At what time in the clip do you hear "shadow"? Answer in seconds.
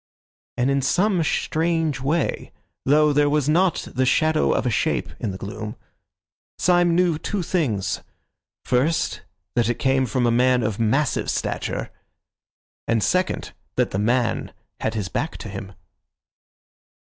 4.03-4.51